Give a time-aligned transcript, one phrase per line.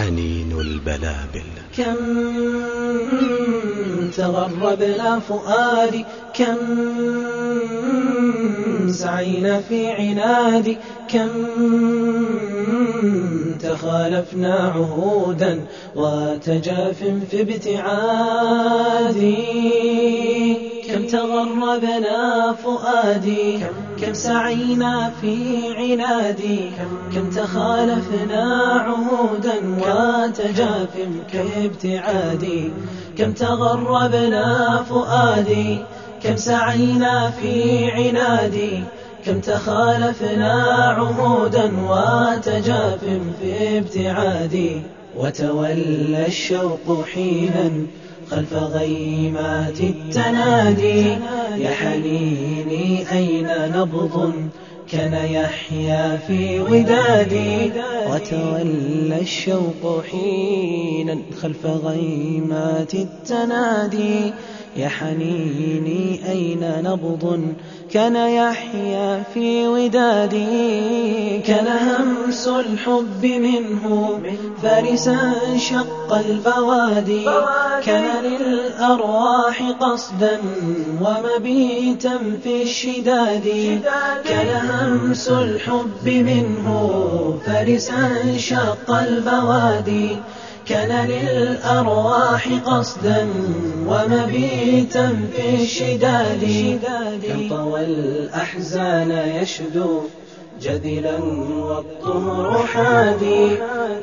[0.00, 1.50] حنين البلابل.
[1.76, 1.96] كم
[4.16, 6.04] تغربنا فؤادي
[6.34, 6.56] كم
[8.90, 10.76] سعينا في عنادي
[11.08, 11.28] كم
[13.62, 15.64] تخالفنا عهودا
[15.96, 18.70] وتجاف في ابتعادي.
[20.92, 23.58] كم تغربنا فؤادي
[24.00, 25.36] كم سعينا في
[25.76, 26.60] عنادي
[27.14, 28.44] كم تخالفنا
[28.86, 30.94] عهودا وتجاف
[31.32, 32.72] كابتعادي.
[33.18, 35.78] كم تغربنا فؤادي
[36.22, 38.84] كم سعينا في عنادي
[39.26, 40.52] كم تخالفنا
[40.98, 43.00] عهودا وتجاف
[43.40, 44.82] في ابتعادي.
[45.16, 47.86] وتولى الشوق حينا
[48.30, 51.08] خلف غيمات التنادي.
[51.56, 54.32] يا حنيني أين نبض؟
[54.92, 57.72] كان يحيا في ودادي.
[58.08, 64.32] وتولى الشوق حينا خلف غيمات التنادي.
[64.76, 67.54] يا حنيني أين نبض؟
[67.92, 74.20] كان يحيا في ودادي كان همس الحب منه
[74.62, 77.24] فارسا شق البوادي.
[77.84, 80.38] كان للأرواح قصدا
[81.02, 83.80] ومبيتا في الشداد.
[84.28, 90.16] كان همس الحب منه فارسا شق البوادي.
[90.66, 93.28] كان للأرواح قصدا
[93.86, 96.78] ومبيتا في الشداد
[97.28, 100.00] كم طوى الأحزان يشدو
[100.62, 101.18] جذلا
[101.68, 103.48] والطهر حادي.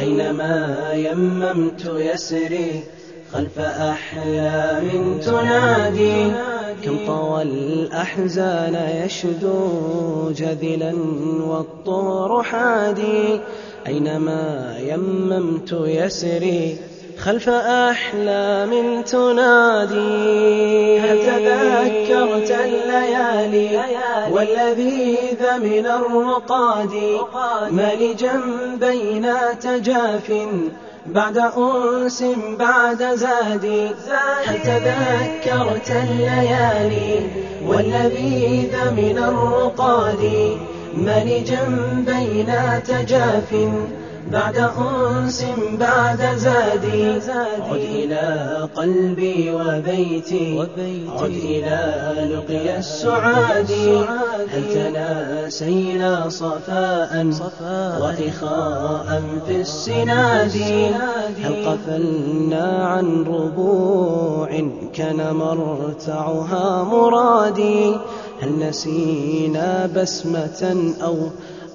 [0.00, 2.82] أينما يممت يسري
[3.32, 6.32] خلف أحلام تنادي.
[6.84, 10.94] كم طوى الأحزان يشدو جذلا
[11.46, 13.40] والطهر حادي.
[13.86, 16.76] أينما يممت يسري
[17.18, 20.98] خلف أحلام تنادي.
[20.98, 23.80] هل تذكرت الليالي
[24.30, 26.90] واللذيذ من الرقاد.
[27.70, 30.32] ما لجنبينا تجاف
[31.06, 32.24] بعد أنس
[32.58, 33.86] بعد زادي
[34.46, 37.20] هل تذكرت الليالي
[37.66, 40.56] واللذيذ من الرقاد.
[40.96, 43.54] ما لجنبينا تجاف
[44.32, 45.46] بعد أنس
[45.80, 50.60] بعد زادي عد إلى قلبي وبيتي.
[50.60, 50.78] عد
[51.44, 51.80] إلى
[52.34, 53.72] لقي السعاد.
[54.52, 57.26] هل تناسينا صفاء
[58.00, 60.56] وإخاء في السناد؟
[61.42, 64.48] هل قفلنا عن ربوع
[64.94, 67.96] كان مرتعها مرادي؟
[68.42, 71.16] هل نسينا بسمة أو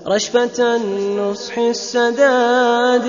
[0.07, 3.07] رشفة النصح السداد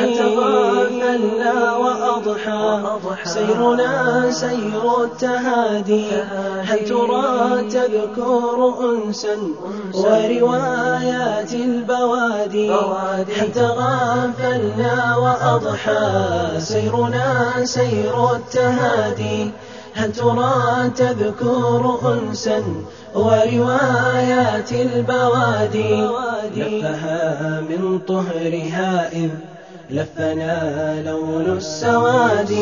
[0.00, 2.98] هل تغافلنا وأضحى.
[3.24, 6.08] سيرنا سير التهادي.
[6.62, 9.36] هل ترى تذكر أنسا
[9.94, 12.70] وروايات البوادي؟
[13.36, 19.50] هل تغافلنا وأضحى؟ سيرنا سير التهادي.
[19.96, 22.62] هل ترى تذكر أنسا
[23.14, 26.08] وروايات البوادي؟
[26.56, 29.30] لفها من طهرها إذ
[29.90, 32.52] لفنا لون السواد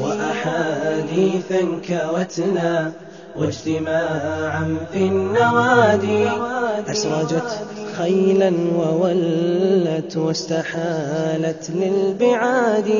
[0.00, 2.92] وأحاديثا كوتنا
[3.36, 6.28] واجتماعا في النوادي.
[6.88, 7.58] أسرجت
[7.98, 12.90] خيلا وولت واستحالت للبعاد.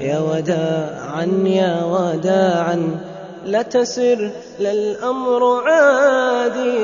[0.00, 3.00] يا وداعا يا وداعا
[3.46, 6.78] لا تسر للأمر عادي.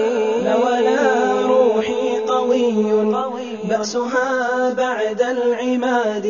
[0.45, 1.01] لا ولا
[1.47, 2.73] روحي قوي
[3.65, 6.27] بأسها بعد العماد.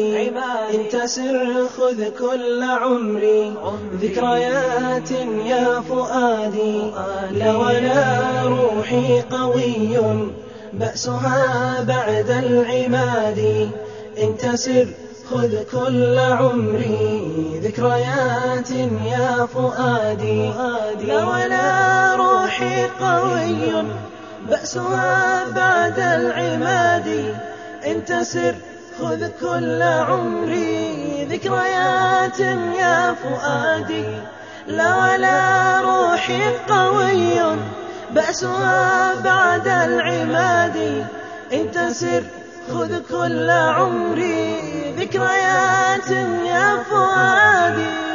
[0.74, 3.54] إن تسر خذ كل عمري.
[4.02, 5.10] ذكريات
[5.46, 6.90] يا فؤادي.
[7.32, 8.04] لا ولا
[8.44, 9.98] روحي قوي
[10.72, 13.68] بأسها بعد العماد.
[14.22, 14.86] إن تسر
[15.30, 18.70] خذ كل عمري ذكريات
[19.06, 20.52] يا فؤادي.
[21.06, 23.84] لا ولا روحي قوي
[24.48, 27.34] بأسها بعد العماد.
[27.86, 28.54] إن تسر
[29.00, 32.40] خذ كل عمري ذكريات
[32.80, 34.06] يا فؤادي.
[34.66, 37.56] لا ولا روحي قوي
[38.10, 41.06] بأسها بعد العماد.
[41.52, 42.22] إن تسر
[42.68, 44.60] خذ كل عمري
[44.98, 46.10] ذكريات
[46.46, 48.09] يا فؤادي.